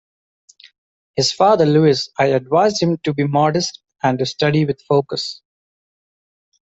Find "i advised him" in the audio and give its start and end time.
2.17-2.97